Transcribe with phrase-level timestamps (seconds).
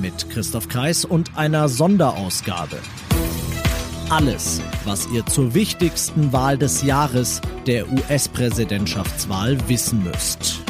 [0.00, 2.78] Mit Christoph Kreis und einer Sonderausgabe.
[4.08, 10.60] Alles, was ihr zur wichtigsten Wahl des Jahres, der US-Präsidentschaftswahl, wissen müsst.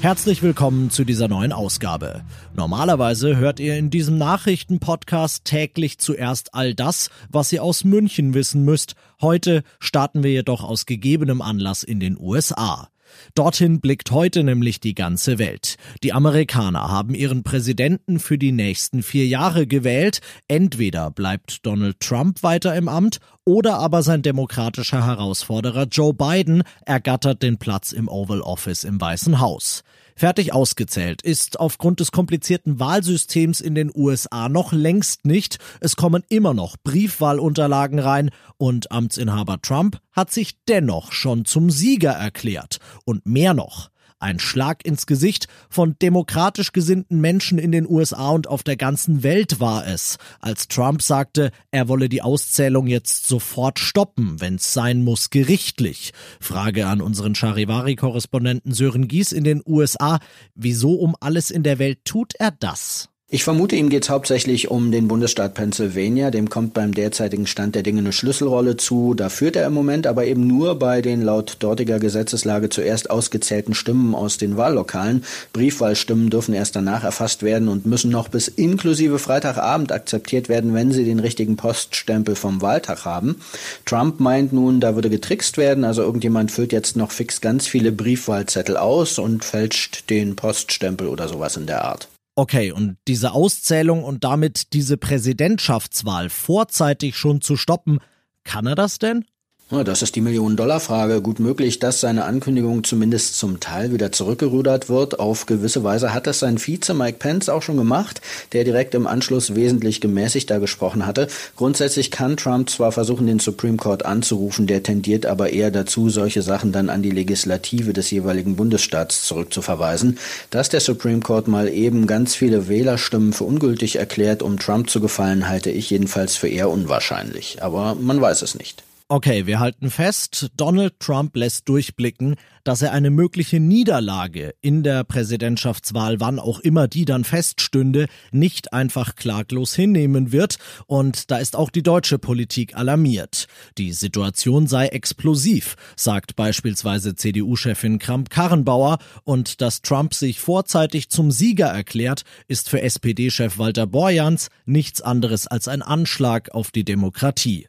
[0.00, 2.22] Herzlich willkommen zu dieser neuen Ausgabe.
[2.54, 8.64] Normalerweise hört ihr in diesem Nachrichtenpodcast täglich zuerst all das, was ihr aus München wissen
[8.64, 8.94] müsst.
[9.20, 12.88] Heute starten wir jedoch aus gegebenem Anlass in den USA.
[13.34, 15.76] Dorthin blickt heute nämlich die ganze Welt.
[16.02, 20.20] Die Amerikaner haben ihren Präsidenten für die nächsten vier Jahre gewählt.
[20.48, 27.42] Entweder bleibt Donald Trump weiter im Amt oder aber sein demokratischer Herausforderer Joe Biden ergattert
[27.42, 29.84] den Platz im Oval Office im Weißen Haus.
[30.18, 35.58] Fertig ausgezählt ist aufgrund des komplizierten Wahlsystems in den USA noch längst nicht.
[35.80, 42.12] Es kommen immer noch Briefwahlunterlagen rein und Amtsinhaber Trump hat sich dennoch schon zum Sieger
[42.12, 42.78] erklärt.
[43.04, 43.90] Und mehr noch.
[44.18, 49.22] Ein Schlag ins Gesicht von demokratisch gesinnten Menschen in den USA und auf der ganzen
[49.22, 55.04] Welt war es, als Trump sagte, er wolle die Auszählung jetzt sofort stoppen, wenn's sein
[55.04, 56.14] muss, gerichtlich.
[56.40, 60.18] Frage an unseren Charivari-Korrespondenten Sören Gies in den USA,
[60.54, 63.10] wieso um alles in der Welt tut er das?
[63.28, 66.30] Ich vermute, ihm geht es hauptsächlich um den Bundesstaat Pennsylvania.
[66.30, 69.14] Dem kommt beim derzeitigen Stand der Dinge eine Schlüsselrolle zu.
[69.14, 73.74] Da führt er im Moment aber eben nur bei den laut dortiger Gesetzeslage zuerst ausgezählten
[73.74, 75.24] Stimmen aus den Wahllokalen.
[75.52, 80.92] Briefwahlstimmen dürfen erst danach erfasst werden und müssen noch bis inklusive Freitagabend akzeptiert werden, wenn
[80.92, 83.40] sie den richtigen Poststempel vom Wahltag haben.
[83.86, 85.82] Trump meint nun, da würde getrickst werden.
[85.82, 91.26] Also irgendjemand füllt jetzt noch fix ganz viele Briefwahlzettel aus und fälscht den Poststempel oder
[91.26, 92.06] sowas in der Art.
[92.38, 97.98] Okay, und diese Auszählung und damit diese Präsidentschaftswahl vorzeitig schon zu stoppen,
[98.44, 99.24] kann er das denn?
[99.68, 101.20] Das ist die Millionen-Dollar-Frage.
[101.20, 105.18] Gut möglich, dass seine Ankündigung zumindest zum Teil wieder zurückgerudert wird.
[105.18, 108.20] Auf gewisse Weise hat das sein Vize Mike Pence auch schon gemacht,
[108.52, 111.26] der direkt im Anschluss wesentlich gemäßigter gesprochen hatte.
[111.56, 116.42] Grundsätzlich kann Trump zwar versuchen, den Supreme Court anzurufen, der tendiert aber eher dazu, solche
[116.42, 120.20] Sachen dann an die Legislative des jeweiligen Bundesstaats zurückzuverweisen.
[120.50, 125.00] Dass der Supreme Court mal eben ganz viele Wählerstimmen für ungültig erklärt, um Trump zu
[125.00, 127.64] gefallen, halte ich jedenfalls für eher unwahrscheinlich.
[127.64, 128.85] Aber man weiß es nicht.
[129.08, 132.34] Okay, wir halten fest, Donald Trump lässt durchblicken,
[132.64, 138.72] dass er eine mögliche Niederlage in der Präsidentschaftswahl, wann auch immer die dann feststünde, nicht
[138.72, 140.58] einfach klaglos hinnehmen wird.
[140.88, 143.46] Und da ist auch die deutsche Politik alarmiert.
[143.78, 148.98] Die Situation sei explosiv, sagt beispielsweise CDU-Chefin Kramp-Karrenbauer.
[149.22, 155.46] Und dass Trump sich vorzeitig zum Sieger erklärt, ist für SPD-Chef Walter Borjans nichts anderes
[155.46, 157.68] als ein Anschlag auf die Demokratie.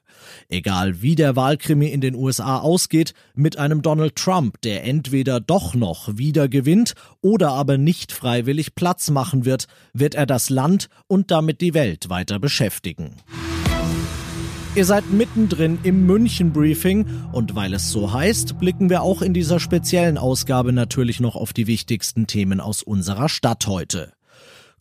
[0.49, 5.75] Egal wie der Wahlkrimi in den USA ausgeht, mit einem Donald Trump, der entweder doch
[5.75, 11.31] noch wieder gewinnt oder aber nicht freiwillig Platz machen wird, wird er das Land und
[11.31, 13.15] damit die Welt weiter beschäftigen.
[14.77, 19.33] Ihr seid mittendrin im München Briefing und weil es so heißt, blicken wir auch in
[19.33, 24.13] dieser speziellen Ausgabe natürlich noch auf die wichtigsten Themen aus unserer Stadt heute.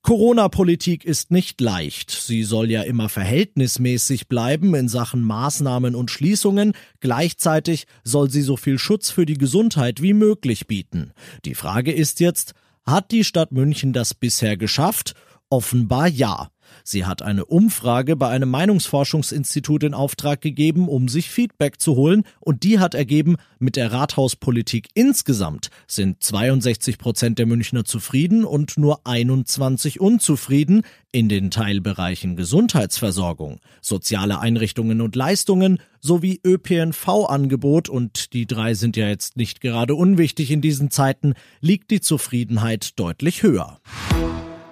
[0.06, 2.12] Corona-Politik ist nicht leicht.
[2.12, 6.74] Sie soll ja immer verhältnismäßig bleiben in Sachen Maßnahmen und Schließungen.
[7.00, 11.12] Gleichzeitig soll sie so viel Schutz für die Gesundheit wie möglich bieten.
[11.44, 15.14] Die Frage ist jetzt, hat die Stadt München das bisher geschafft?
[15.50, 16.50] Offenbar ja.
[16.84, 22.24] Sie hat eine Umfrage bei einem Meinungsforschungsinstitut in Auftrag gegeben, um sich Feedback zu holen,
[22.40, 28.78] und die hat ergeben, mit der Rathauspolitik insgesamt sind 62 Prozent der Münchner zufrieden und
[28.78, 30.82] nur 21 unzufrieden
[31.12, 39.08] in den Teilbereichen Gesundheitsversorgung, soziale Einrichtungen und Leistungen sowie ÖPNV-Angebot, und die drei sind ja
[39.08, 43.80] jetzt nicht gerade unwichtig in diesen Zeiten, liegt die Zufriedenheit deutlich höher.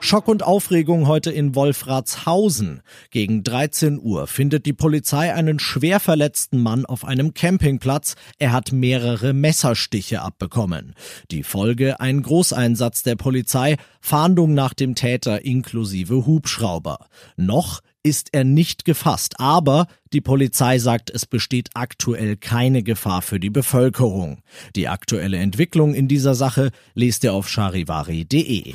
[0.06, 2.82] Schock und Aufregung heute in Wolfratshausen.
[3.10, 8.14] Gegen 13 Uhr findet die Polizei einen schwer verletzten Mann auf einem Campingplatz.
[8.38, 10.92] Er hat mehrere Messerstiche abbekommen.
[11.30, 17.06] Die Folge ein Großeinsatz der Polizei, Fahndung nach dem Täter inklusive Hubschrauber.
[17.38, 23.40] Noch ist er nicht gefasst, aber die Polizei sagt, es besteht aktuell keine Gefahr für
[23.40, 24.42] die Bevölkerung.
[24.76, 28.74] Die aktuelle Entwicklung in dieser Sache lest ihr auf charivari.de.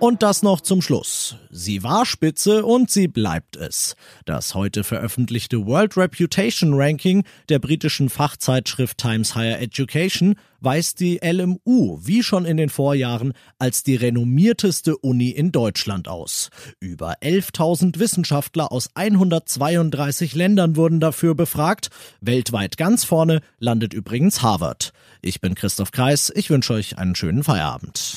[0.00, 1.36] Und das noch zum Schluss.
[1.50, 3.96] Sie war Spitze und sie bleibt es.
[4.24, 11.98] Das heute veröffentlichte World Reputation Ranking der britischen Fachzeitschrift Times Higher Education weist die LMU,
[12.02, 16.48] wie schon in den Vorjahren, als die renommierteste Uni in Deutschland aus.
[16.80, 21.90] Über 11.000 Wissenschaftler aus 132 Ländern wurden dafür befragt.
[22.22, 24.94] Weltweit ganz vorne landet übrigens Harvard.
[25.20, 26.32] Ich bin Christoph Kreis.
[26.34, 28.16] Ich wünsche euch einen schönen Feierabend.